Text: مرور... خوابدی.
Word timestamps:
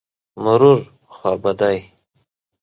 مرور... 0.43 0.79
خوابدی. 1.15 1.77